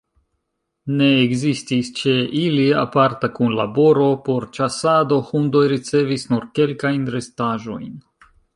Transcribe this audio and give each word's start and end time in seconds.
Ne 1.01 1.09
ekzistis 1.25 1.91
ĉe 1.99 2.13
ili 2.43 2.63
aparta 2.85 3.29
kunlaboro 3.35 4.07
por 4.29 4.49
ĉasado, 4.59 5.21
hundoj 5.29 5.63
ricevis 5.75 6.29
nur 6.33 6.51
kelkajn 6.61 7.09
restaĵojn. 7.19 7.97